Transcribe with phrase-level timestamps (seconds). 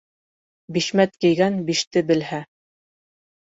[0.77, 2.43] Бишмәт кейгән биште белһә